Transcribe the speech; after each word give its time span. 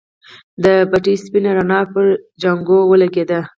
د 0.63 0.65
بتۍ 0.91 1.15
سپينه 1.23 1.51
رڼا 1.57 1.79
پر 1.93 2.05
جانکو 2.41 2.77
ولګېده. 2.87 3.39